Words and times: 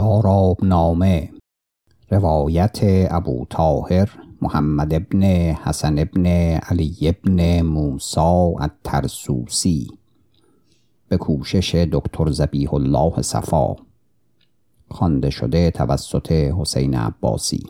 داراب 0.00 0.64
نامه 0.64 1.30
روایت 2.10 2.78
ابو 3.10 3.46
طاهر 3.50 4.10
محمد 4.42 4.94
ابن 4.94 5.22
حسن 5.64 5.98
ابن 5.98 6.26
علی 6.70 6.96
ابن 7.02 7.62
موسا 7.62 8.54
الترسوسی. 8.60 9.88
به 11.08 11.16
کوشش 11.16 11.74
دکتر 11.74 12.30
زبیح 12.30 12.74
الله 12.74 13.22
صفا. 13.22 13.76
خوانده 14.90 15.30
شده 15.30 15.70
توسط 15.70 16.32
حسین 16.32 16.94
عباسی. 16.94 17.62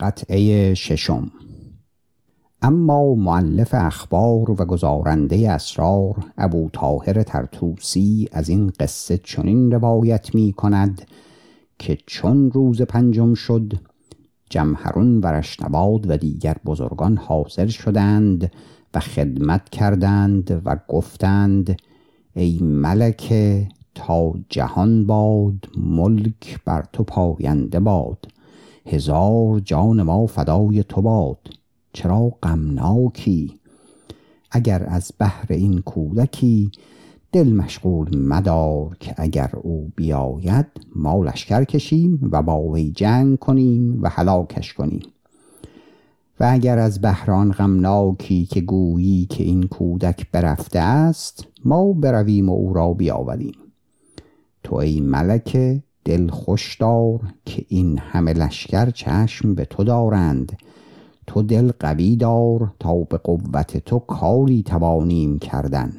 قطعه 0.00 0.74
ششم. 0.74 1.30
اما 2.66 3.14
معلف 3.14 3.74
اخبار 3.74 4.50
و 4.50 4.54
گزارنده 4.54 5.50
اسرار 5.50 6.14
ابو 6.38 6.70
طاهر 6.72 7.22
ترتوسی 7.22 8.28
از 8.32 8.48
این 8.48 8.72
قصه 8.80 9.18
چنین 9.18 9.72
روایت 9.72 10.34
می 10.34 10.52
کند 10.52 11.02
که 11.78 11.98
چون 12.06 12.50
روز 12.50 12.82
پنجم 12.82 13.34
شد 13.34 13.72
جمهرون 14.50 15.20
و 15.20 15.26
رشنباد 15.26 16.10
و 16.10 16.16
دیگر 16.16 16.56
بزرگان 16.66 17.16
حاضر 17.16 17.66
شدند 17.66 18.52
و 18.94 19.00
خدمت 19.00 19.68
کردند 19.68 20.62
و 20.64 20.76
گفتند 20.88 21.76
ای 22.34 22.58
ملکه 22.62 23.68
تا 23.94 24.32
جهان 24.48 25.06
باد 25.06 25.68
ملک 25.76 26.60
بر 26.64 26.84
تو 26.92 27.02
پاینده 27.02 27.80
باد 27.80 28.26
هزار 28.86 29.60
جان 29.60 30.02
ما 30.02 30.26
فدای 30.26 30.82
تو 30.82 31.02
باد. 31.02 31.63
چرا 31.94 32.32
غمناکی. 32.42 33.60
اگر 34.50 34.86
از 34.88 35.12
بهر 35.18 35.46
این 35.48 35.80
کودکی 35.80 36.70
دل 37.32 37.52
مشغول 37.52 38.18
مدار 38.18 38.96
که 39.00 39.14
اگر 39.16 39.50
او 39.62 39.92
بیاید 39.96 40.66
ما 40.94 41.22
لشکر 41.24 41.64
کشیم 41.64 42.28
و 42.32 42.42
با 42.42 42.62
وی 42.62 42.90
جنگ 42.90 43.38
کنیم 43.38 44.02
و 44.02 44.08
هلاکش 44.08 44.74
کنیم. 44.74 45.02
و 46.40 46.48
اگر 46.50 46.78
از 46.78 47.00
بهران 47.00 47.52
غمناکی 47.52 48.46
که 48.46 48.60
گویی 48.60 49.26
که 49.26 49.44
این 49.44 49.62
کودک 49.62 50.30
برفته 50.30 50.78
است 50.78 51.46
ما 51.64 51.92
برویم 51.92 52.48
و 52.48 52.52
او 52.52 52.74
را 52.74 52.92
بیاوریم. 52.92 53.54
تو 54.62 54.76
ای 54.76 55.00
ملکه 55.00 55.82
دل 56.04 56.28
خوش 56.28 56.76
دار 56.76 57.20
که 57.44 57.64
این 57.68 57.98
همه 57.98 58.32
لشکر 58.32 58.90
چشم 58.90 59.54
به 59.54 59.64
تو 59.64 59.84
دارند. 59.84 60.58
تو 61.26 61.42
دل 61.42 61.72
قوی 61.80 62.16
دار 62.16 62.74
تا 62.80 62.94
به 62.94 63.16
قوت 63.16 63.76
تو 63.76 63.98
کاری 63.98 64.62
توانیم 64.62 65.38
کردن. 65.38 65.92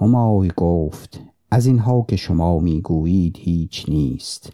همای 0.00 0.50
گفت 0.56 1.20
از 1.50 1.66
اینها 1.66 2.04
که 2.08 2.16
شما 2.16 2.58
می‌گویید 2.58 3.36
هیچ 3.38 3.84
نیست. 3.88 4.52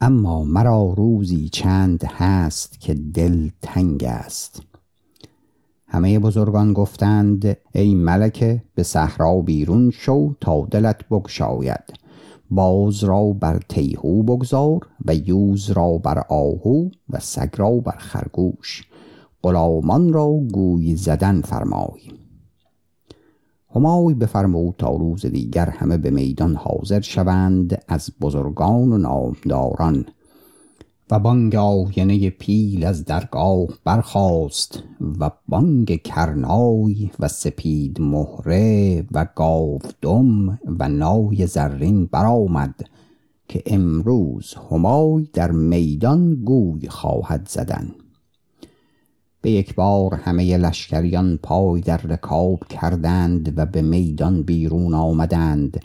اما 0.00 0.44
مرا 0.44 0.94
روزی 0.96 1.48
چند 1.48 2.04
هست 2.04 2.80
که 2.80 2.94
دل 2.94 3.50
تنگ 3.62 4.04
است. 4.04 4.62
همه 5.86 6.18
بزرگان 6.18 6.72
گفتند 6.72 7.56
ای 7.74 7.94
ملکه 7.94 8.62
به 8.74 8.82
صحرا 8.82 9.40
بیرون 9.40 9.90
شو 9.90 10.34
تا 10.40 10.66
دلت 10.70 11.08
بگشاید. 11.08 12.01
باز 12.54 13.04
را 13.04 13.32
بر 13.32 13.60
تیهو 13.68 14.22
بگذار 14.22 14.88
و 15.04 15.14
یوز 15.14 15.70
را 15.70 15.98
بر 15.98 16.18
آهو 16.28 16.88
و 17.10 17.18
سگ 17.20 17.50
را 17.56 17.70
بر 17.70 17.96
خرگوش. 17.98 18.88
غلامان 19.42 20.12
را 20.12 20.30
گوی 20.52 20.96
زدن 20.96 21.40
فرمای. 21.40 22.00
همای 23.74 24.14
بفرمود 24.14 24.74
تا 24.78 24.90
روز 24.96 25.26
دیگر 25.26 25.68
همه 25.68 25.96
به 25.96 26.10
میدان 26.10 26.54
حاضر 26.54 27.00
شوند 27.00 27.82
از 27.88 28.10
بزرگان 28.20 28.92
و 28.92 28.98
نامداران. 28.98 30.04
و 31.12 31.18
بانگ 31.18 31.54
آینه 31.56 32.30
پیل 32.30 32.84
از 32.84 33.04
درگاه 33.04 33.68
برخاست 33.84 34.82
و 35.20 35.30
بانگ 35.48 36.02
کرنای 36.02 37.10
و 37.20 37.28
سپید 37.28 38.00
مهره 38.00 39.04
و 39.12 39.26
گاودم 39.34 40.58
و 40.78 40.88
نای 40.88 41.46
زرین 41.46 42.06
برآمد 42.06 42.74
که 43.48 43.62
امروز 43.66 44.54
همای 44.70 45.28
در 45.32 45.50
میدان 45.50 46.34
گوی 46.34 46.88
خواهد 46.88 47.48
زدن. 47.48 47.90
به 49.40 49.50
یک 49.50 49.74
بار 49.74 50.14
همه 50.14 50.56
لشکریان 50.56 51.38
پای 51.42 51.80
در 51.80 51.96
رکاب 51.96 52.64
کردند 52.68 53.58
و 53.58 53.66
به 53.66 53.82
میدان 53.82 54.42
بیرون 54.42 54.94
آمدند. 54.94 55.80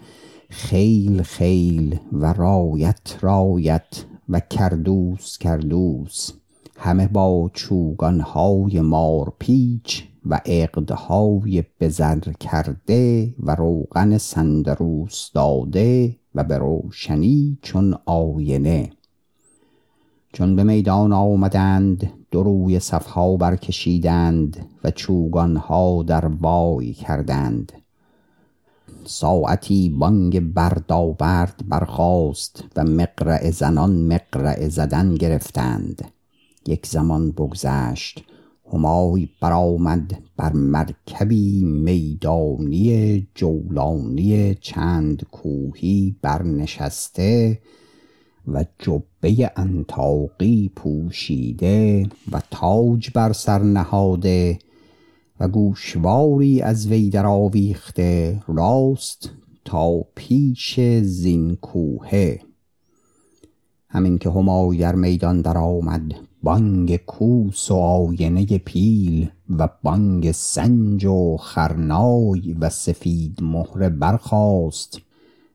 خیل 0.50 1.22
خیل 1.22 2.00
و 2.12 2.34
رایت 2.34 3.18
رایت 3.22 4.06
و 4.30 4.40
کردوس 4.40 5.38
کردوس. 5.38 6.32
همه 6.78 7.08
با 7.08 7.50
چوگانهای 7.54 8.82
مارپیچ 8.82 10.04
و 10.26 10.42
عقدهای 10.46 11.64
بزر 11.82 12.20
کرده 12.20 13.34
و 13.40 13.56
روغن 13.56 14.18
سندروس 14.18 15.32
داده 15.34 16.16
و 16.36 16.44
به 16.44 16.58
روشنی 16.58 17.58
چون 17.62 17.96
آینه. 18.06 18.90
چون 20.34 20.56
به 20.56 20.64
میدان 20.64 21.14
آمدند 21.14 22.14
دو 22.32 22.44
روی 22.44 22.80
صفها 22.80 23.38
برکشیدند 23.38 24.66
و 24.84 24.92
چوگانها 24.92 26.04
در 26.04 26.26
وای 26.26 26.94
کردند. 26.94 27.72
ساعتی 29.08 29.90
بانگ 29.90 30.54
بردابرد 30.54 31.62
برخاست 31.68 32.64
و 32.76 32.84
مقرع 32.84 33.52
زنان 33.52 34.08
مقرع 34.08 34.70
زدن 34.70 35.16
گرفتند. 35.16 36.12
یک 36.68 36.86
زمان 36.86 37.32
بگذشت 37.32 38.24
همای 38.74 39.30
برآمد 39.42 40.18
بر 40.38 40.54
مرکبی 40.54 41.64
میدانی 41.64 43.28
جولانی 43.36 44.56
چند 44.56 45.26
کوهی 45.32 46.16
برنشسته 46.22 47.60
و 48.48 48.66
جبه 48.80 49.52
انطاقی 49.56 50.72
پوشیده 50.76 52.10
و 52.32 52.42
تاج 52.52 53.10
بر 53.14 53.34
سر 53.34 53.60
نهاده. 53.60 54.60
و 55.40 55.48
گوشواری 55.48 56.62
از 56.62 56.88
وی 56.88 57.10
در 57.10 57.26
آویخته 57.26 58.44
راست 58.48 59.30
تا 59.66 60.02
پیش 60.16 60.80
زین 61.02 61.56
کوهه 61.56 62.40
همین 63.90 64.18
که 64.18 64.30
همای 64.30 64.78
در 64.78 64.96
میدان 64.96 65.42
در 65.42 65.58
آمد 65.58 66.16
بانگ 66.44 66.96
کوس 66.96 67.72
و 67.72 67.76
آینه 67.76 68.46
پیل 68.58 69.30
و 69.58 69.70
بانگ 69.84 70.32
سنج 70.32 71.06
و 71.06 71.38
خرنای 71.38 72.56
و 72.60 72.70
سفید 72.70 73.44
مهره 73.44 73.90
برخاست 73.90 75.02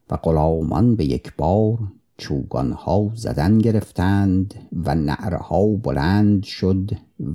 و 0.09 0.17
غلامان 0.17 0.95
به 0.95 1.05
یک 1.05 1.33
بار 1.37 1.77
چوگانها 2.17 3.11
زدن 3.15 3.57
گرفتند 3.57 4.53
و 4.85 4.95
نعرها 4.95 5.67
بلند 5.67 6.43
شد 6.43 6.91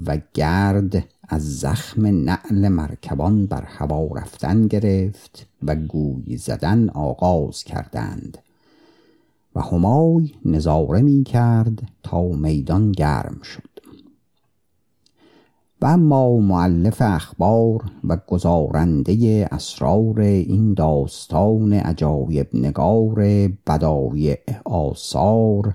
و 0.06 0.18
گرد 0.34 1.04
از 1.28 1.60
زخم 1.60 2.06
نعل 2.06 2.68
مرکبان 2.68 3.46
بر 3.46 3.62
هوا 3.62 4.08
رفتن 4.16 4.66
گرفت 4.66 5.46
و 5.62 5.74
گوی 5.74 6.36
زدن 6.36 6.88
آغاز 6.88 7.64
کردند. 7.64 8.38
و 9.54 9.60
همای 9.60 10.30
نظاره 10.44 11.00
می 11.00 11.24
کرد 11.24 11.82
تا 12.02 12.22
میدان 12.22 12.92
گرم 12.92 13.42
شد. 13.42 13.68
و 15.80 15.86
اما 15.86 16.36
معلف 16.36 17.02
اخبار 17.02 17.84
و 18.04 18.16
گزارنده 18.26 19.48
اسرار 19.52 20.20
این 20.20 20.74
داستان 20.74 21.72
عجایب 21.72 22.48
نگار 22.54 23.48
بدایع 23.66 24.40
آثار 24.64 25.74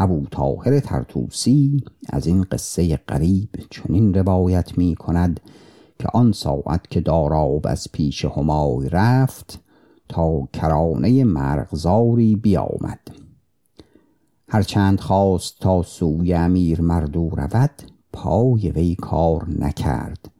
ابو 0.00 0.26
طاهر 0.30 0.80
ترتوسی 0.80 1.84
از 2.08 2.26
این 2.26 2.42
قصه 2.42 2.96
قریب 2.96 3.48
چنین 3.70 4.14
روایت 4.14 4.78
می 4.78 4.94
کند 4.94 5.40
که 5.98 6.08
آن 6.14 6.32
ساعت 6.32 6.90
که 6.90 7.00
داراب 7.00 7.66
از 7.66 7.88
پیش 7.92 8.24
همای 8.24 8.88
رفت 8.88 9.60
تا 10.08 10.48
کرانه 10.52 11.24
مرغزاری 11.24 12.36
بیامد. 12.36 13.00
هرچند 14.48 15.00
خواست 15.00 15.58
تا 15.60 15.82
سوی 15.82 16.34
امیر 16.34 16.80
مردو 16.80 17.28
رود 17.28 17.82
پای 18.12 18.70
وی 18.70 18.94
کار 18.94 19.46
نکرد. 19.58 20.30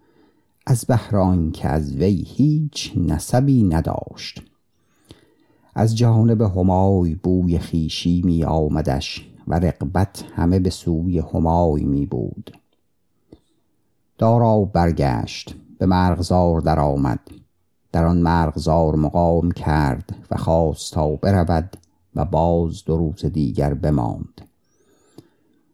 از 0.67 0.85
بهران 0.85 1.53
که 1.53 1.69
از 1.69 1.97
وی 1.97 2.25
هیچ 2.27 2.93
نسبی 2.97 3.63
نداشت. 3.63 4.43
از 5.75 5.97
جانب 5.97 6.41
همای 6.41 7.15
بوی 7.15 7.59
خیشی 7.59 8.23
می 8.25 8.45
آمدش 8.45 9.31
و 9.51 9.55
رقبت 9.55 10.25
همه 10.35 10.59
به 10.59 10.71
سوی 10.71 11.19
همای 11.19 11.85
می 11.85 12.07
بود. 12.07 12.57
دارا 14.19 14.61
برگشت 14.61 15.55
به 15.79 15.87
مرغزار 15.87 16.61
در 16.61 16.81
آمد 16.81 17.21
در 17.93 18.05
آن 18.05 18.19
مرغزار 18.19 18.97
مقام 18.97 19.51
کرد 19.51 20.17
و 20.31 20.37
خواست 20.37 20.93
تا 20.93 21.09
برود 21.17 21.77
و 22.15 22.25
باز 22.25 22.85
دو 22.85 22.97
روز 22.97 23.27
دیگر 23.27 23.75
بماند. 23.75 24.41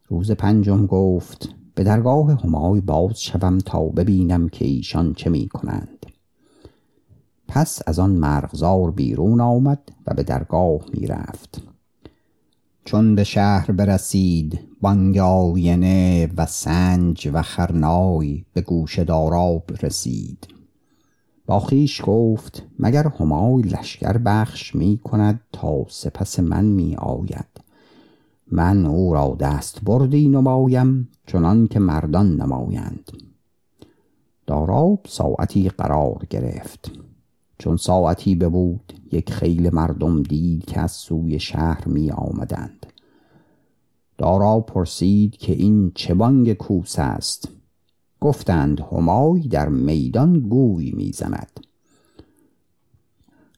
روز 0.09 0.31
پنجم 0.31 0.87
گفت 0.87 1.49
به 1.75 1.85
درگاه 1.85 2.43
همای 2.43 2.81
باز 2.81 3.21
شوم 3.21 3.59
تا 3.59 3.83
ببینم 3.85 4.49
که 4.49 4.65
ایشان 4.65 5.15
چه 5.15 5.31
می 5.31 5.49
کنند. 5.49 6.07
پس 7.49 7.83
از 7.87 7.99
آن 7.99 8.11
مرغزار 8.11 8.91
بیرون 8.91 9.41
آمد 9.41 9.93
و 10.07 10.15
به 10.15 10.23
درگاه 10.23 10.81
می 10.93 11.07
رفت. 11.07 11.76
چون 12.87 13.15
به 13.15 13.25
شهر 13.25 13.73
برسید 13.73 14.59
بانگ 14.81 15.19
آینه 15.19 16.29
و 16.37 16.47
سنج 16.47 17.31
و 17.33 17.43
خرنای 17.43 18.45
به 18.53 18.61
گوش 18.61 18.99
داراب 18.99 19.71
رسید. 19.83 20.49
با 21.47 21.61
خویش 21.61 22.03
گفت 22.05 22.67
مگر 22.79 23.09
همای 23.21 23.63
لشکر 23.63 24.19
بخش 24.19 24.75
می 24.75 25.01
کند 25.05 25.41
تا 25.53 25.85
سپس 25.89 26.41
من 26.41 26.65
می 26.65 26.97
آید؟ 26.97 27.61
من 28.53 28.87
او 28.87 29.15
را 29.15 29.37
دست 29.41 29.81
بردی 29.85 30.29
نمایم 30.29 31.09
چنان 31.27 31.69
که 31.69 31.79
مردان 31.79 32.37
نمایند. 32.37 33.11
داراب 34.47 35.01
ساعتی 35.09 35.69
قرار 35.69 36.27
گرفت. 36.31 36.91
چون 37.59 37.77
ساعتی 37.77 38.35
ببود 38.35 38.93
یک 39.13 39.33
خیل 39.33 39.75
مردم 39.75 40.23
دید 40.23 40.65
که 40.65 40.81
از 40.81 40.93
سوی 40.93 41.39
شهر 41.39 41.89
می 41.89 42.11
آمدند. 42.11 42.87
دارا 44.19 44.61
پرسید 44.61 45.37
که 45.37 45.53
این 45.53 45.93
چه 45.95 46.15
بانگ 46.15 46.53
کوس 46.53 46.99
است؟ 46.99 47.49
گفتند 48.21 48.81
همای 48.81 49.49
در 49.49 49.69
میدان 49.69 50.41
گوی 50.41 50.93
می‌زند 50.93 51.61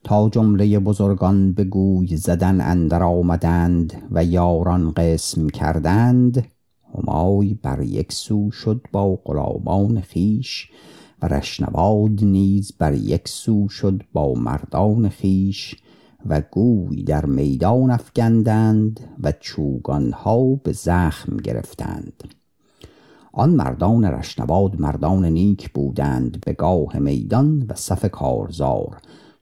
تا 0.03 0.29
جمله 0.29 0.79
بزرگان 0.79 1.53
به 1.53 1.63
گوی 1.63 2.17
زدن 2.17 2.61
اندر 2.61 3.03
آمدند 3.03 3.93
و 4.11 4.25
یاران 4.25 4.91
قسم 4.91 5.49
کردند 5.49 6.47
همای 6.95 7.53
بر 7.53 7.83
یک 7.83 8.11
سو 8.11 8.51
شد 8.51 8.85
با 8.91 9.15
غلامان 9.15 10.01
خیش 10.01 10.71
و 11.21 11.27
رشنواد 11.27 12.23
نیز 12.23 12.71
بر 12.77 12.93
یک 12.93 13.27
سو 13.27 13.69
شد 13.69 14.03
با 14.13 14.33
مردان 14.33 15.09
خیش 15.09 15.75
و 16.25 16.41
گوی 16.51 17.03
در 17.03 17.25
میدان 17.25 17.91
افگندند 17.91 18.99
و 19.23 19.33
چوگانها 19.39 20.55
به 20.55 20.71
زخم 20.71 21.37
گرفتند. 21.37 22.23
آن 23.33 23.49
مردان 23.49 24.05
رشنواد 24.05 24.79
مردان 24.79 25.25
نیک 25.25 25.71
بودند 25.71 26.41
به 26.45 26.53
گاه 26.53 26.99
میدان 26.99 27.65
و 27.69 27.73
صف 27.75 28.05
کارزار. 28.05 28.97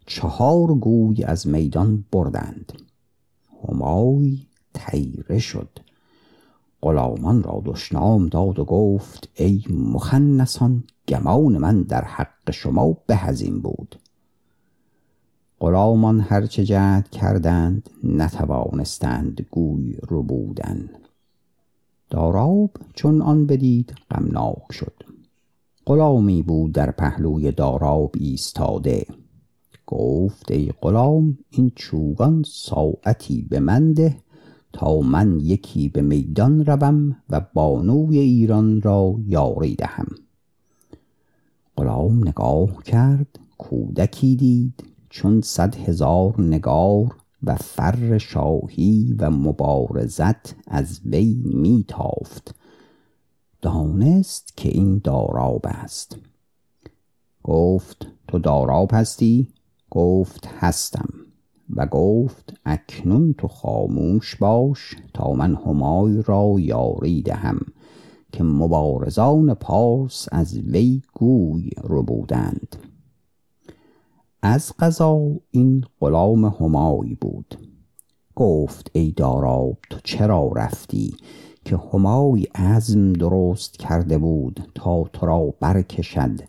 چهار 0.05 0.75
گوی 0.75 1.23
از 1.23 1.47
میدان 1.47 2.05
بردند. 2.11 2.73
همای 3.69 4.37
تیره 4.73 5.39
شد. 5.39 5.69
غلامان 6.81 7.43
را 7.43 7.61
دشنام 7.65 8.27
داد 8.27 8.59
و 8.59 8.65
گفت 8.65 9.29
ای 9.35 9.63
مخنسان 9.69 10.83
گمان 11.07 11.57
من 11.57 11.81
در 11.81 12.03
حق 12.03 12.51
شما 12.51 12.97
به 13.07 13.15
هزین 13.15 13.61
بود. 13.61 13.95
غلامان 15.59 16.19
هرچه 16.19 16.63
جهد 16.63 17.09
کردند 17.09 17.89
نتوانستند 18.03 19.45
گوی 19.51 19.97
رو 20.07 20.23
بودن. 20.23 20.89
داراب 22.09 22.71
چون 22.93 23.21
آن 23.21 23.45
بدید 23.45 23.93
غمناک 24.11 24.71
شد. 24.71 25.03
غلامی 25.85 26.43
بود 26.43 26.71
در 26.71 26.91
پهلوی 26.91 27.51
داراب 27.51 28.11
ایستاده. 28.17 29.05
گفت 29.87 30.51
ای 30.51 30.71
غلام 30.81 31.37
این 31.49 31.71
چوگان 31.75 32.43
ساعتی 32.47 33.41
به 33.41 33.59
من 33.59 33.93
ده 33.93 34.17
تا 34.73 34.99
من 34.99 35.39
یکی 35.39 35.89
به 35.89 36.01
میدان 36.01 36.65
روم 36.65 37.17
و 37.29 37.41
بانوی 37.53 38.19
ایران 38.19 38.81
را 38.81 39.15
یاری 39.27 39.75
دهم. 39.75 40.07
غلام 41.77 42.27
نگاه 42.27 42.83
کرد 42.83 43.39
کودکی 43.57 44.35
دید 44.35 44.83
چون 45.09 45.41
صد 45.41 45.75
هزار 45.75 46.41
نگار 46.41 47.15
و 47.43 47.55
فر 47.55 48.17
شاهی 48.17 49.15
و 49.19 49.29
مبارزت 49.29 50.55
از 50.67 51.01
وی 51.05 51.41
میتافت. 51.45 52.55
دانست 53.61 54.57
که 54.57 54.69
این 54.69 55.01
داراب 55.03 55.61
است. 55.63 56.17
گفت 57.43 58.07
تو 58.27 58.39
داراب 58.39 58.89
هستی؟ 58.93 59.47
گفت 59.89 60.47
هستم. 60.59 61.09
و 61.75 61.85
گفت 61.85 62.53
اکنون 62.65 63.33
تو 63.33 63.47
خاموش 63.47 64.35
باش 64.35 64.95
تا 65.13 65.33
من 65.33 65.55
همای 65.55 66.21
را 66.25 66.55
یاری 66.59 67.21
دهم. 67.21 67.59
که 68.31 68.43
مبارزان 68.43 69.53
پارس 69.53 70.27
از 70.31 70.57
وی 70.57 71.01
گوی 71.13 71.69
ربودند 71.83 72.75
از 74.41 74.73
قضا 74.79 75.21
این 75.51 75.83
غلام 75.99 76.45
همای 76.45 77.15
بود. 77.15 77.55
گفت 78.35 78.91
ای 78.93 79.11
داراب 79.11 79.77
تو 79.89 79.99
چرا 80.03 80.51
رفتی 80.55 81.15
که 81.65 81.77
همای 81.93 82.43
عزم 82.55 83.13
درست 83.13 83.77
کرده 83.77 84.17
بود 84.17 84.71
تا 84.75 85.03
تو 85.03 85.25
را 85.25 85.53
برکشد 85.59 86.41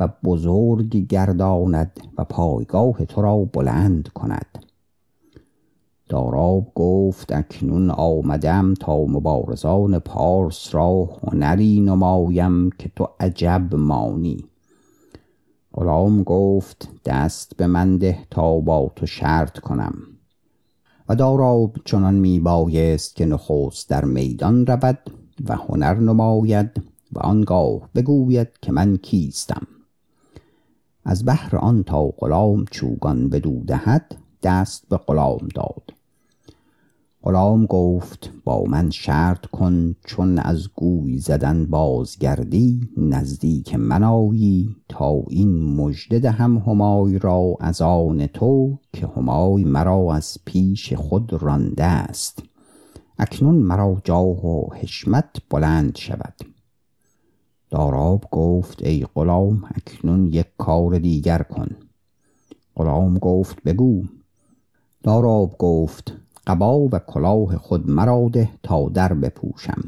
و 0.00 0.08
بزرگ 0.24 0.96
گرداند 0.96 2.00
و 2.18 2.24
پایگاه 2.24 3.04
تو 3.04 3.22
را 3.22 3.36
بلند 3.36 4.08
کند؟ 4.08 4.66
داراب 6.10 6.72
گفت 6.74 7.32
اکنون 7.32 7.90
آمدم 7.90 8.74
تا 8.74 9.04
مبارزان 9.04 9.98
پارس 9.98 10.74
را 10.74 11.08
هنری 11.22 11.80
نمایم 11.80 12.70
که 12.70 12.90
تو 12.96 13.08
عجب 13.20 13.74
مانی. 13.74 14.44
غلام 15.72 16.22
گفت 16.22 16.88
دست 17.04 17.56
به 17.56 17.66
من 17.66 17.96
ده 17.96 18.18
تا 18.30 18.60
با 18.60 18.92
تو 18.96 19.06
شرط 19.06 19.58
کنم. 19.58 19.94
و 21.08 21.14
داراب 21.14 21.76
چنان 21.84 22.14
می 22.14 22.40
بایست 22.40 23.16
که 23.16 23.26
نخست 23.26 23.90
در 23.90 24.04
میدان 24.04 24.66
رود 24.66 24.98
و 25.48 25.56
هنر 25.56 25.94
نماید 25.94 26.82
و 27.12 27.18
آنگاه 27.18 27.88
بگوید 27.94 28.48
که 28.62 28.72
من 28.72 28.96
کیستم. 28.96 29.66
از 31.04 31.24
بهر 31.24 31.56
آن 31.56 31.82
تا 31.82 32.04
غلام 32.04 32.64
چوگان 32.70 33.28
بدو 33.28 33.64
دهد 33.64 34.16
دست 34.42 34.88
به 34.88 34.96
غلام 34.96 35.48
داد. 35.54 35.99
غلام 37.22 37.66
گفت 37.66 38.32
با 38.44 38.64
من 38.64 38.90
شرط 38.90 39.46
کن 39.46 39.94
چون 40.04 40.38
از 40.38 40.68
گوی 40.68 41.18
زدن 41.18 41.66
بازگردی 41.66 42.88
نزدیک 42.96 43.74
من 43.74 44.02
آیی 44.02 44.76
تا 44.88 45.22
این 45.28 45.74
مژده 45.76 46.18
دهم 46.18 46.58
همای 46.58 47.18
را 47.18 47.56
از 47.60 47.82
آن 47.82 48.26
تو 48.26 48.78
که 48.92 49.06
همای 49.06 49.64
مرا 49.64 50.14
از 50.14 50.38
پیش 50.44 50.92
خود 50.92 51.42
رانده 51.42 51.84
است. 51.84 52.42
اکنون 53.18 53.54
مرا 53.54 54.00
جاه 54.04 54.46
و 54.46 54.74
حشمت 54.74 55.36
بلند 55.50 55.96
شود. 55.96 56.34
داراب 57.70 58.24
گفت 58.30 58.82
ای 58.82 59.06
غلام 59.14 59.64
اکنون 59.74 60.26
یک 60.26 60.46
کار 60.58 60.98
دیگر 60.98 61.42
کن. 61.42 61.76
غلام 62.76 63.18
گفت 63.18 63.62
بگو. 63.62 64.04
داراب 65.02 65.58
گفت 65.58 66.19
قبا 66.50 66.78
و 66.78 66.98
کلاه 66.98 67.56
خود 67.56 67.90
مرا 67.90 68.28
ده 68.32 68.48
تا 68.62 68.88
در 68.88 69.14
بپوشم. 69.14 69.84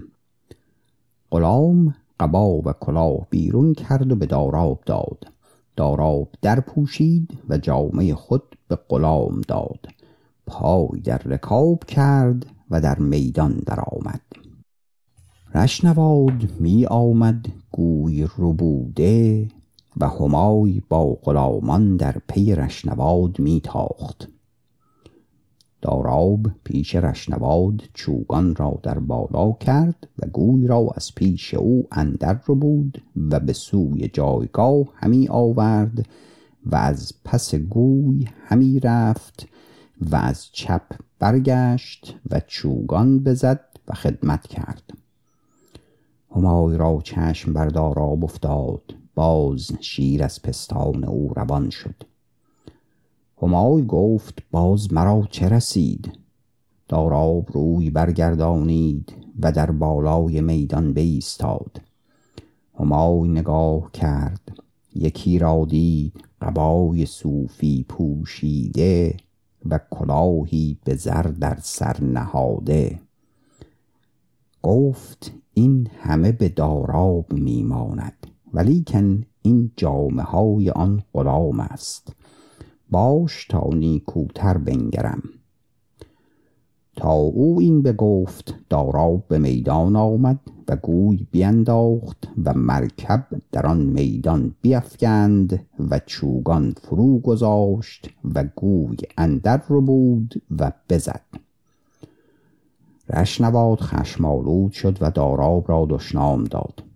غلام 1.31 1.95
قبا 2.21 2.49
و 2.49 2.73
کلاه 2.81 3.27
بیرون 3.31 3.75
کرد 3.75 4.13
و 4.13 4.17
به 4.17 4.27
داراب 4.27 4.81
داد. 4.87 5.27
داراب 5.77 6.29
در 6.43 6.61
پوشید 6.61 7.39
و 7.49 7.59
جامه 7.59 8.15
خود 8.15 8.43
به 8.69 8.79
غلام 8.89 9.41
داد. 9.49 9.87
پای 10.47 11.01
در 11.01 11.19
رکاب 11.19 11.85
کرد 11.85 12.47
و 12.71 12.81
در 12.81 12.99
میدان 12.99 13.63
درآمد. 13.67 14.23
رشنواد 15.55 16.61
می 16.61 16.87
آمد 16.87 17.47
گوی 17.73 18.29
ربوده 18.39 19.49
و 19.97 20.09
همای 20.09 20.83
با 20.89 21.19
غلامان 21.23 21.97
در 21.97 22.17
پی 22.29 22.55
رشنواد 22.55 23.39
می 23.39 23.61
تاخت. 23.61 24.32
داراب 25.83 26.47
پیش 26.65 26.95
رشنواد 26.95 27.83
چوگان 27.95 28.55
را 28.55 28.79
در 28.83 28.99
بالا 28.99 29.53
کرد 29.53 30.09
و 30.19 30.27
گوی 30.27 30.67
را 30.67 30.89
از 30.97 31.15
پیش 31.15 31.55
او 31.55 31.89
اندر 31.93 32.39
رو 32.45 32.55
بود 32.55 33.03
و 33.31 33.41
به 33.41 33.53
سوی 33.53 34.09
جایگاه 34.09 34.87
همی 34.95 35.29
آورد 35.29 36.07
و 36.67 36.77
از 36.77 37.13
پس 37.25 37.55
گوی 37.55 38.29
همی 38.47 38.81
رفت 38.81 39.47
و 40.01 40.17
از 40.17 40.49
چپ 40.53 40.83
برگشت 41.19 42.17
و 42.31 42.41
چوگان 42.47 43.19
بزد 43.19 43.61
و 43.89 43.95
خدمت 43.95 44.47
کرد. 44.47 44.83
همای 46.37 46.77
را 46.77 47.01
چشم 47.05 47.53
بر 47.53 47.67
داراب 47.67 48.25
افتاد. 48.25 48.83
باز 49.15 49.73
شیر 49.81 50.25
از 50.25 50.43
پستان 50.43 51.05
او 51.05 51.33
روان 51.37 51.71
شد. 51.71 52.12
همای 53.43 53.87
گفت 53.87 54.39
باز 54.51 54.93
مرا 54.93 55.27
چه 55.31 55.49
رسید؟ 55.49 56.19
داراب 56.89 57.49
روی 57.53 57.91
برگردانید 57.91 59.13
و 59.41 59.53
در 59.53 59.71
بالای 59.71 60.41
میدان 60.41 60.95
بایستاد. 60.95 61.81
همای 62.79 63.29
نگاه 63.29 63.91
کرد. 63.93 64.59
یکی 64.95 65.39
را 65.39 65.67
دید 65.69 66.25
قبای 66.41 67.07
صوفی 67.07 67.85
پوشیده 67.89 69.17
و 69.67 69.81
کلاهی 69.91 70.79
به 70.85 70.95
زر 70.95 71.23
در 71.23 71.59
سر 71.63 72.05
نهاده. 72.05 73.01
گفت 74.63 75.33
این 75.55 75.89
همه 75.99 76.33
به 76.33 76.49
داراب 76.49 77.33
میماند 77.33 78.27
ولیکن 78.55 79.25
این 79.43 79.73
جامه 79.77 80.23
های 80.23 80.71
آن 80.71 81.03
غلام 81.15 81.61
است. 81.61 82.13
باش 82.93 83.47
تا 83.47 83.71
نیکوتر 83.73 84.59
بنگرم. 84.59 85.23
تا 86.97 87.13
او 87.13 87.61
این 87.61 87.83
بگفت 87.83 88.55
داراب 88.69 89.29
به 89.29 89.39
میدان 89.39 89.97
آمد 89.97 90.41
و 90.69 90.77
گوی 90.77 91.27
بینداخت 91.31 92.29
و 92.45 92.55
مرکب 92.55 93.27
در 93.53 93.67
آن 93.67 93.83
میدان 93.83 94.55
بیفکند 94.63 95.67
و 95.91 96.01
چوگان 96.07 96.75
فرو 96.83 97.19
گذاشت 97.19 98.11
و 98.35 98.45
گوی 98.57 98.97
اندر 99.19 99.63
ربود 99.71 100.43
و 100.59 100.73
بزد. 100.89 101.25
رشنباد 103.09 103.81
خشمالود 103.81 104.73
شد 104.73 104.99
و 105.01 105.11
داراب 105.11 105.65
را 105.69 105.87
دشنام 105.91 106.45
داد. 106.45 106.92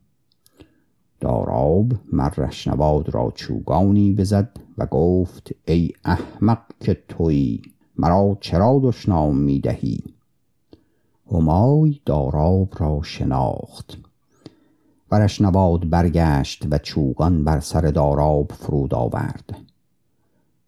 داراب 1.20 1.92
مر 2.12 2.35
رشنباد 2.37 3.14
را 3.14 3.32
چوگانی 3.35 4.12
بزد 4.12 4.50
و 4.78 4.87
گفت 4.87 5.50
ای 5.66 5.90
احمق 6.04 6.62
که 6.80 7.02
تویی 7.08 7.62
مرا 7.99 8.38
چرا 8.40 8.80
دشنام 8.82 9.37
می 9.37 9.61
دهی؟ 9.61 10.04
همای 11.32 12.00
داراب 12.04 12.68
را 12.78 13.00
شناخت. 13.02 13.99
و 15.11 15.18
رشنباد 15.18 15.90
برگشت 15.90 16.66
و 16.70 16.78
چوگان 16.78 17.44
بر 17.44 17.61
سر 17.61 17.80
داراب 17.80 18.52
فرود 18.52 18.94
آورد. 18.94 19.56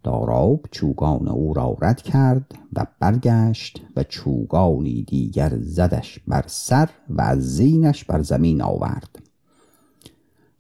داراب 0.02 0.67
چوگان 0.71 1.28
او 1.28 1.55
را 1.55 1.76
رد 1.83 2.02
کرد 2.02 2.55
و 2.73 2.87
برگشت 3.00 3.81
و 3.97 4.02
چوگانی 4.02 5.02
دیگر 5.02 5.52
زدش 5.61 6.19
بر 6.28 6.45
سر 6.47 6.88
و 7.09 7.23
از 7.23 7.57
زینش 7.57 8.05
بر 8.05 8.23
زمین 8.23 8.62
آورد. 8.62 9.17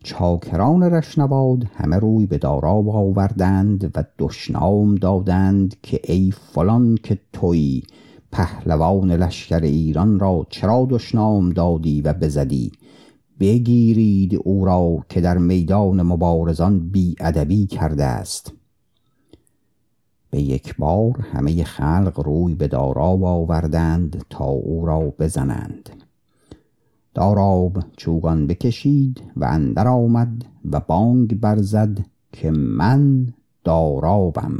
چاکران 0.08 0.82
رشنباد 0.82 1.64
همه 1.74 1.96
روی 1.96 2.26
به 2.26 2.38
داراب 2.38 2.88
آوردند 2.88 3.92
و 3.94 4.04
دشنام 4.18 4.94
دادند 4.94 5.76
که 5.82 6.00
ای 6.04 6.30
فلان 6.30 6.98
که 7.02 7.18
تویی 7.32 7.82
پهلوان 8.32 9.12
لشکر 9.12 9.60
ایران 9.60 10.18
را 10.20 10.46
چرا 10.50 10.86
دشنام 10.90 11.50
دادی 11.50 12.02
و 12.02 12.12
بزدی؟ 12.12 12.72
بگیرید 13.40 14.40
او 14.44 14.64
را 14.64 15.04
که 15.08 15.20
در 15.20 15.38
میدان 15.38 16.02
مبارزان 16.02 16.78
بی 16.90 17.16
ادبی 17.20 17.66
کرده 17.66 18.04
است. 18.04 18.52
به 20.30 20.40
یک 20.40 20.76
بار 20.76 21.26
همه 21.32 21.64
خلق 21.64 22.20
روی 22.24 22.54
به 22.54 22.68
داراب 22.68 23.24
آوردند 23.24 24.24
تا 24.30 24.44
او 24.44 24.86
را 24.86 25.00
بزنند. 25.18 26.07
داراب 27.18 27.78
چوگان 27.96 28.46
بکشید 28.46 29.22
و 29.36 29.44
اندر 29.44 29.88
آمد 29.88 30.44
و 30.70 30.80
بانگ 30.80 31.40
برزد 31.40 31.98
که 32.32 32.50
من 32.50 33.34
دارابم. 33.64 34.58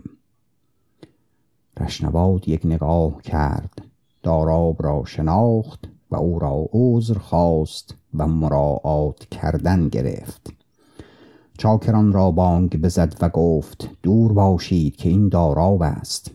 رشنباد 1.81 2.49
یک 2.49 2.67
نگاه 2.67 3.23
کرد 3.23 3.83
داراب 4.23 4.83
را 4.83 5.05
شناخت 5.07 5.89
و 6.11 6.17
او 6.17 6.39
را 6.39 6.69
عذر 6.73 7.19
خواست 7.19 7.95
و 8.15 8.27
مراعات 8.27 9.25
کردن 9.25 9.89
گرفت. 9.89 10.53
چاکران 11.59 12.13
را 12.13 12.31
بانگ 12.31 12.81
بزد 12.81 13.17
و 13.21 13.29
گفت 13.29 13.91
دور 14.03 14.33
باشید 14.33 14.97
که 14.97 15.09
این 15.09 15.29
داراب 15.29 15.83
است. 15.83 16.31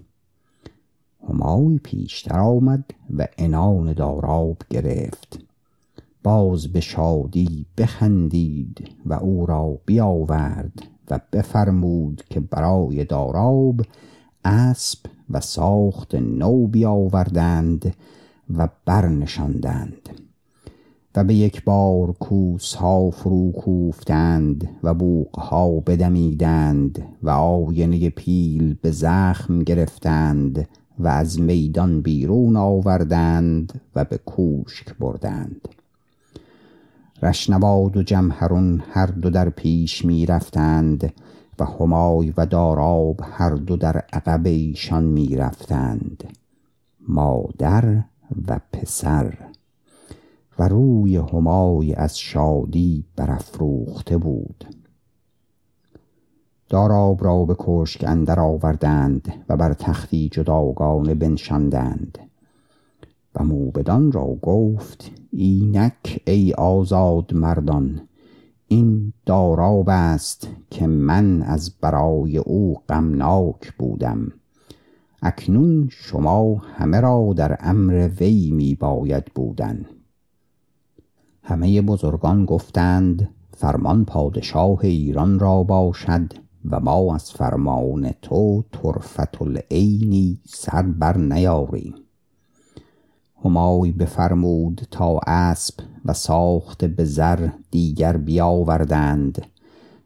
همای 1.30 1.78
پیشتر 1.78 2.40
آمد 2.40 2.86
و 3.18 3.28
عنان 3.38 3.94
داراب 3.94 4.58
گرفت. 4.70 5.53
باز 6.24 6.68
به 6.68 6.80
شادی 6.80 7.66
بخندید 7.78 8.90
و 9.06 9.14
او 9.14 9.46
را 9.46 9.78
بیاورد 9.86 10.82
و 11.10 11.20
بفرمود 11.32 12.24
که 12.30 12.40
برای 12.40 13.04
داراب 13.04 13.82
اسب 14.46 15.00
و 15.30 15.40
ساخت 15.40 16.16
نو 16.16 16.68
بیاوردند 16.68 17.96
و 18.58 18.70
برنشاندند 18.86 20.10
و 21.16 21.24
به 21.24 21.34
یک 21.34 21.64
بار 21.64 22.12
کوس 22.12 22.74
ها 22.74 23.10
فرو 23.10 23.52
کوفتند 23.52 24.70
و 24.84 24.94
بوق 24.94 25.40
ها 25.40 25.80
بدمیدند 25.80 27.02
و 27.24 27.30
آینه 27.30 28.10
پیل 28.10 28.76
به 28.82 28.92
زخم 28.92 29.60
گرفتند 29.60 30.68
و 31.00 31.08
از 31.08 31.40
میدان 31.40 32.02
بیرون 32.02 32.56
آوردند 32.58 33.82
و 33.96 34.06
به 34.06 34.18
کوشک 34.18 34.98
بردند. 35.00 35.68
رشنباد 37.24 37.98
و 37.98 38.04
جمهرون 38.04 38.84
هر 38.92 39.06
دو 39.06 39.30
در 39.30 39.50
پیش 39.50 40.06
می 40.06 40.26
رفتند 40.26 41.14
و 41.60 41.66
همای 41.66 42.34
و 42.38 42.46
داراب 42.46 43.22
هر 43.24 43.50
دو 43.50 43.78
در 43.78 43.98
عقب 44.14 44.46
ایشان 44.46 45.04
می 45.04 45.36
رفتند 45.36 46.24
مادر 47.08 48.04
و 48.48 48.60
پسر. 48.74 49.38
و 50.60 50.68
روی 50.68 51.18
همای 51.18 51.94
از 51.94 52.20
شادی 52.20 53.06
برافروخته 53.16 54.18
بود. 54.18 54.66
داراب 56.70 57.24
را 57.24 57.46
به 57.46 57.56
کشک 57.60 58.04
اندر 58.08 58.40
آوردند 58.40 59.34
و 59.50 59.58
بر 59.58 59.74
تختی 59.74 60.30
جداگانه 60.30 61.14
بنشاندند. 61.16 62.18
و 63.36 63.44
موبدان 63.44 64.12
را 64.12 64.38
گفت 64.42 65.12
اینک 65.32 66.22
ای 66.28 66.54
آزاد 66.54 67.34
مردان 67.34 68.02
این 68.68 69.14
داراب 69.26 69.90
است 69.90 70.48
که 70.70 70.88
من 70.88 71.42
از 71.42 71.72
برای 71.82 72.38
او 72.38 72.78
غمناک 72.90 73.74
بودم. 73.80 74.32
اکنون 75.22 75.88
شما 75.92 76.56
همه 76.56 77.00
را 77.00 77.34
در 77.38 77.58
امر 77.60 78.10
وی 78.20 78.52
می 78.52 78.76
باید 78.76 79.26
بودن. 79.26 79.86
همه 81.44 81.82
بزرگان 81.82 82.46
گفتند 82.46 83.30
فرمان 83.58 84.06
پادشاه 84.06 84.80
ایران 84.82 85.40
را 85.40 85.64
باشد 85.64 86.34
و 86.70 86.80
ما 86.80 87.16
از 87.16 87.32
فرمان 87.32 88.12
تو 88.22 88.64
طرفت 88.72 89.42
العینی 89.42 90.40
سر 90.46 90.82
بر 90.82 91.18
نیاریم. 91.18 92.03
همای 93.46 93.92
بفرمود 93.92 94.88
تا 94.92 95.20
اسب 95.28 95.80
و 96.06 96.14
ساخته 96.14 96.88
به 96.88 97.06
زر 97.06 97.50
دیگر 97.72 98.18
بیاوردند. 98.18 99.46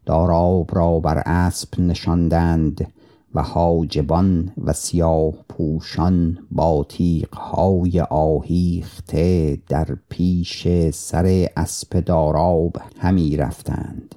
داراب 0.06 0.70
را 0.74 1.00
بر 1.00 1.22
اسب 1.26 1.80
نشاندند 1.80 2.92
و 3.34 3.42
حاجبان 3.42 4.52
و 4.64 4.72
سیاه 4.72 5.32
پوشان 5.48 6.38
با 6.50 6.86
تیغهای 6.88 8.00
آهیخته 8.00 9.58
در 9.68 9.96
پیش 10.08 10.68
سر 10.90 11.48
اسپ 11.56 12.04
داراب 12.04 12.76
همی 12.98 13.36
رفتند. 13.36 14.14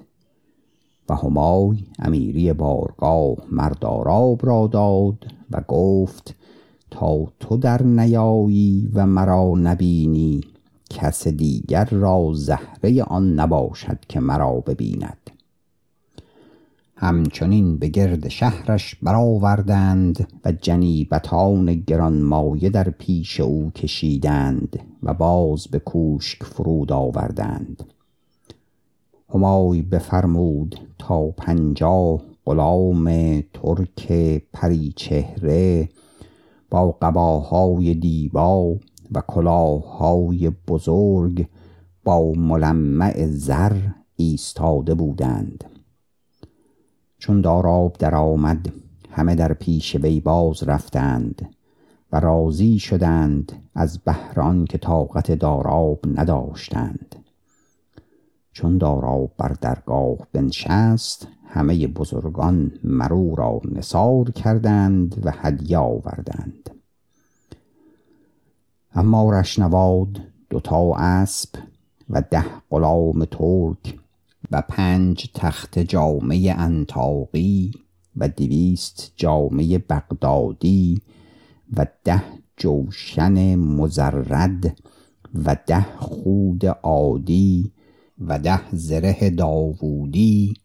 و 1.08 1.14
همای 1.14 1.78
امیری 1.98 2.52
بارگاه 2.52 3.36
مر 3.50 3.72
داراب 3.80 4.46
را 4.46 4.66
داد 4.66 5.26
و 5.50 5.60
گفت 5.68 6.34
تا 6.92 7.26
تو 7.40 7.56
در 7.56 7.82
نیایی 7.82 8.90
و 8.94 9.06
مرا 9.06 9.52
نبینی 9.56 10.40
کس 10.90 11.28
دیگر 11.28 11.84
را 11.84 12.30
زهره 12.34 13.02
آن 13.02 13.34
نباشد 13.34 13.98
که 14.08 14.20
مرا 14.20 14.52
ببیند. 14.52 15.30
همچنین 16.96 17.78
به 17.78 17.88
گرد 17.88 18.28
شهرش 18.28 18.94
برآوردند 18.94 20.28
و 20.44 20.52
جنیبتان 20.52 21.74
گرانمایه 21.74 22.70
در 22.70 22.90
پیش 22.90 23.40
او 23.40 23.70
کشیدند 23.70 24.78
و 25.02 25.14
باز 25.14 25.68
به 25.68 25.78
کوشک 25.78 26.42
فرود 26.42 26.92
آوردند. 26.92 27.84
همای 29.34 29.82
بفرمود 29.82 30.80
تا 30.98 31.26
پنجاه 31.26 32.20
غلام 32.46 33.40
ترک 33.40 34.12
پری 34.52 34.92
چهره 34.96 35.88
با 36.72 36.92
قباهای 37.02 37.94
دیبا 37.94 38.76
و 39.14 39.20
کلاههای 39.28 40.50
بزرگ 40.50 41.46
با 42.04 42.32
ملمع 42.32 43.26
زر 43.26 43.76
ایستاده 44.16 44.94
بودند. 44.94 45.64
چون 47.18 47.40
داراب 47.40 47.96
در 47.98 48.14
آمد 48.14 48.72
همه 49.10 49.34
در 49.34 49.52
پیش 49.52 49.96
وی 49.96 50.20
باز 50.20 50.62
رفتند 50.62 51.48
و 52.12 52.20
راضی 52.20 52.78
شدند 52.78 53.52
از 53.74 53.98
بهران 53.98 54.64
که 54.64 54.78
طاقت 54.78 55.32
داراب 55.32 56.00
نداشتند. 56.14 57.16
چون 58.52 58.78
داراب 58.78 59.32
بر 59.38 59.56
درگاه 59.60 60.16
بنشست 60.32 61.28
همه 61.54 61.86
بزرگان 61.86 62.72
مرو 62.84 63.34
را 63.34 63.60
نثار 63.64 64.30
کردند 64.30 65.22
و 65.26 65.32
هدیه 65.34 65.78
آوردند. 65.78 66.70
اما 68.94 69.40
رشنواد 69.40 70.20
دوتا 70.50 70.94
اسب 70.94 71.48
و 72.10 72.22
ده 72.30 72.44
غلام 72.70 73.24
ترک 73.24 73.98
و 74.50 74.62
پنج 74.68 75.30
تخت 75.34 75.78
جامه 75.78 76.54
انتاقی 76.58 77.72
و 78.16 78.28
دویست 78.28 79.12
جامه 79.16 79.78
بغدادی 79.78 81.02
و 81.76 81.86
ده 82.04 82.22
جوشن 82.56 83.54
مزرد 83.54 84.76
و 85.44 85.56
ده 85.66 85.86
خود 85.96 86.66
عادی 86.66 87.72
و 88.20 88.38
ده 88.38 88.60
زره 88.72 89.30
داوودی 89.30 90.61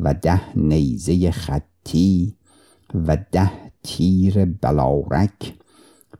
و 0.00 0.14
ده 0.14 0.58
نیزه 0.58 1.30
خطی 1.30 2.34
و 2.94 3.16
ده 3.32 3.50
تیر 3.82 4.44
بلارک 4.44 5.54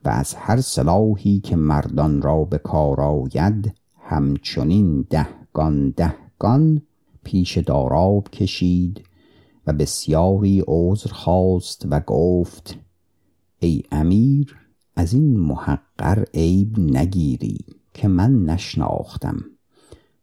و 0.05 0.09
از 0.09 0.33
هر 0.35 0.61
سلاحی 0.61 1.39
که 1.39 1.55
مردان 1.55 2.21
را 2.21 2.43
به 2.43 2.57
کار 2.57 3.01
آید 3.01 3.73
همچنین 3.99 5.05
دهگان 5.09 5.89
دهگان 5.89 6.81
پیش 7.23 7.57
داراب 7.57 8.29
کشید 8.29 9.03
و 9.67 9.73
بسیاری 9.73 10.63
عذر 10.67 11.09
خواست 11.11 11.85
و 11.89 11.99
گفت 11.99 12.77
ای 13.59 13.83
امیر 13.91 14.55
از 14.95 15.13
این 15.13 15.37
محقر 15.39 16.23
عیب 16.33 16.79
نگیری 16.79 17.65
که 17.93 18.07
من 18.07 18.45
نشناختم. 18.45 19.43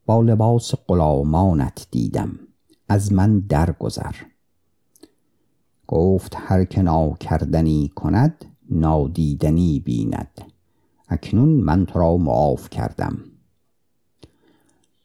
با 0.06 0.20
لباس 0.22 0.74
غلامانت 0.88 1.86
دیدم. 1.90 2.47
از 2.88 3.12
من 3.12 3.40
درگذر. 3.40 4.14
گفت 5.86 6.36
هر 6.36 6.64
که 6.64 6.82
ناکردنی 6.82 7.88
کند 7.88 8.44
نادیدنی 8.70 9.80
بیند. 9.80 10.40
اکنون 11.08 11.48
من 11.48 11.86
تو 11.86 11.98
را 11.98 12.16
معاف 12.16 12.70
کردم. 12.70 13.18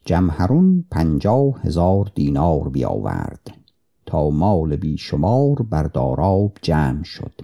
جمهرون 0.05 0.85
پنجاه 0.91 1.61
هزار 1.61 2.11
دینار 2.15 2.69
بیاورد 2.69 3.57
تا 4.05 4.29
مال 4.29 4.75
بیشمار 4.75 5.55
بر 5.55 5.83
داراب 5.83 6.57
جمع 6.61 7.03
شد 7.03 7.41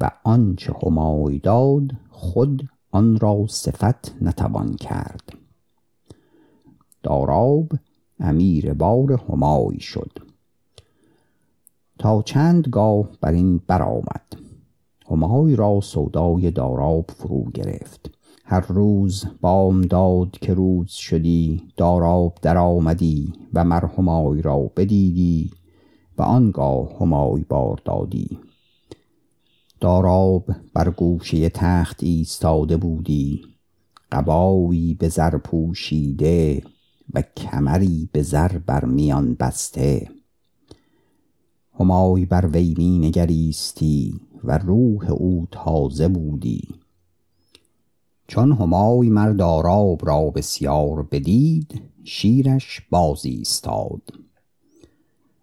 و 0.00 0.10
آنچه 0.24 0.72
همای 0.82 1.38
داد 1.38 1.90
خود 2.10 2.68
آن 2.90 3.18
را 3.18 3.46
صفت 3.48 4.22
نتوان 4.22 4.74
کرد. 4.74 5.32
داراب 7.02 7.68
امیر 8.22 8.74
بار 8.74 9.12
همای 9.12 9.80
شد. 9.80 10.18
تا 11.98 12.22
چند 12.22 12.68
گاه 12.68 13.08
بر 13.20 13.32
این 13.32 13.60
برآمد. 13.66 14.26
همای 15.10 15.56
را 15.56 15.80
سودای 15.80 16.50
داراب 16.50 17.10
فرو 17.10 17.44
گرفت. 17.54 18.10
هر 18.44 18.66
روز 18.66 19.24
بامداد 19.40 20.30
که 20.30 20.54
روز 20.54 20.90
شدی 20.90 21.62
داراب 21.76 22.38
در 22.42 22.56
آمدی 22.56 23.32
و 23.54 23.64
مر 23.64 23.84
همای 23.84 24.42
را 24.42 24.58
بدیدی 24.76 25.50
و 26.18 26.22
آنگاه 26.22 26.98
همای 27.00 27.44
بار 27.48 27.80
دادی. 27.84 28.38
داراب 29.80 30.44
بر 30.74 30.90
گوشه 30.90 31.48
تخت 31.48 32.02
ایستاده 32.02 32.76
بودی. 32.76 33.42
قبایی 34.12 34.94
به 34.94 35.08
زر 35.08 35.38
پوشیده 35.38 36.62
و 37.14 37.22
کمری 37.22 38.08
به 38.12 38.22
زر 38.22 38.58
بر 38.58 38.84
میان 38.84 39.34
بسته. 39.34 40.08
همای 41.80 42.24
بر 42.24 42.46
وی 42.46 42.74
می 42.78 42.98
نگریستی 42.98 44.20
و 44.44 44.58
روح 44.58 45.10
او 45.10 45.46
تازه 45.50 46.08
بودی. 46.08 46.68
چون 48.26 48.52
همای 48.52 49.08
مر 49.08 49.30
داراب 49.30 50.06
را 50.06 50.30
بسیار 50.30 51.02
بدید 51.02 51.82
شیرش 52.04 52.80
باز 52.90 53.26
ایستاد 53.26 54.02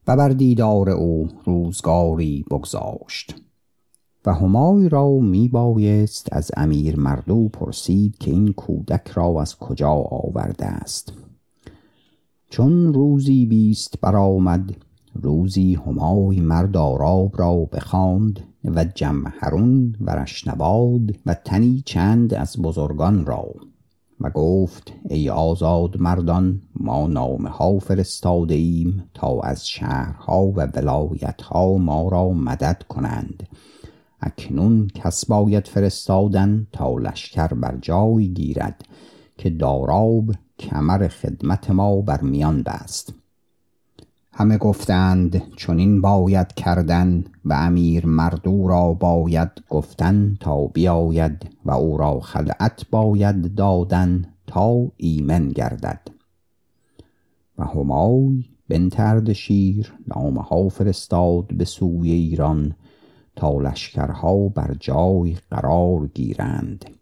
و 0.07 0.15
بر 0.15 0.29
دیدار 0.29 0.89
او 0.89 1.29
روزگاری 1.45 2.45
بگذاشت. 2.51 3.35
و 4.25 4.33
همای 4.33 4.89
را 4.89 5.09
می 5.09 5.47
بایست 5.47 6.27
از 6.31 6.51
امیر 6.57 6.99
مردو 6.99 7.49
پرسید 7.49 8.17
که 8.17 8.31
این 8.31 8.53
کودک 8.53 9.07
را 9.07 9.41
از 9.41 9.57
کجا 9.57 9.91
آورده 9.91 10.65
است. 10.65 11.13
چون 12.49 12.93
روزی 12.93 13.45
بیست 13.45 14.01
برآمد 14.01 14.75
روزی 15.13 15.75
همای 15.75 16.39
مرد 16.41 16.77
آراب 16.77 17.39
را 17.39 17.55
بخواند 17.55 18.39
و 18.65 18.85
جمهرون 18.85 19.95
و 20.01 20.11
رشنباد 20.11 21.15
و 21.25 21.33
تنی 21.33 21.83
چند 21.85 22.33
از 22.33 22.57
بزرگان 22.61 23.25
را 23.25 23.45
و 24.21 24.29
گفت 24.29 24.93
ای 25.09 25.29
آزاد 25.29 26.01
مردان 26.01 26.61
ما 26.75 27.07
نامه 27.07 27.49
ها 27.49 27.79
فرستاده 27.79 28.55
ایم 28.55 29.03
تا 29.13 29.39
از 29.39 29.67
شهرها 29.67 30.45
و 30.45 30.67
ولایت 30.75 31.41
ها 31.41 31.77
ما 31.77 32.09
را 32.09 32.29
مدد 32.29 32.83
کنند. 32.89 33.47
اکنون 34.21 34.87
کس 34.87 35.25
باید 35.25 35.67
فرستادن 35.67 36.67
تا 36.71 36.97
لشکر 36.97 37.47
بر 37.47 37.77
جای 37.81 38.27
گیرد 38.27 38.85
که 39.37 39.49
داراب 39.49 40.31
کمر 40.59 41.07
خدمت 41.07 41.71
ما 41.71 42.01
بر 42.01 42.21
میان 42.21 42.63
بست. 42.63 43.13
همه 44.31 44.57
گفتند 44.57 45.55
چنین 45.55 46.01
باید 46.01 46.53
کردن 46.53 47.23
و 47.45 47.53
امیر 47.53 48.05
مردو 48.05 48.67
را 48.67 48.93
باید 48.93 49.49
گفتن 49.69 50.37
تا 50.39 50.67
بیاید 50.67 51.49
و 51.65 51.71
او 51.71 51.97
را 51.97 52.19
خلعت 52.19 52.85
باید 52.91 53.55
دادن 53.55 54.25
تا 54.47 54.91
ایمن 54.97 55.49
گردد. 55.49 56.01
و 57.57 57.63
همای 57.63 58.45
بنت 58.69 59.33
شیر 59.33 59.93
نامه 60.15 60.41
ها 60.41 60.69
فرستاد 60.69 61.47
به 61.53 61.65
سوی 61.65 62.11
ایران 62.11 62.75
تا 63.35 63.59
لشکرها 63.59 64.47
بر 64.47 64.75
جای 64.79 65.37
قرار 65.51 66.07
گیرند. 66.07 66.98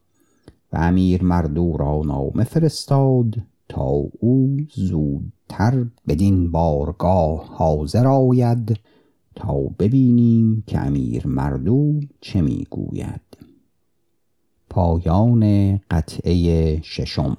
و 0.74 0.78
امیر 0.78 1.24
مردو 1.24 1.78
را 1.78 2.02
نامه 2.06 2.44
فرستاد 2.44 3.36
تا 3.70 3.86
او 4.20 4.58
زودتر 4.76 5.86
بدین 6.08 6.52
بارگاه 6.52 7.48
حاضر 7.48 8.08
آید 8.08 8.80
تا 9.36 9.54
ببینیم 9.80 10.64
که 10.68 10.80
امیر 10.80 11.28
مردو 11.28 12.00
چه 12.22 12.42
می‌گوید. 12.42 13.22
پایان 14.70 15.78
قطعه 15.92 16.82
ششم. 16.82 17.38